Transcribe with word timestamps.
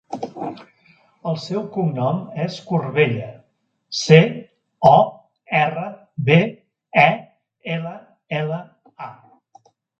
El 1.31 1.35
seu 1.43 1.67
cognom 1.75 2.21
és 2.45 2.57
Corbella: 2.71 3.29
ce, 3.99 4.19
o, 4.95 4.95
erra, 5.61 5.87
be, 6.33 6.41
e, 7.05 7.07
ela, 7.79 7.97
ela, 8.43 8.63
a. 9.11 9.15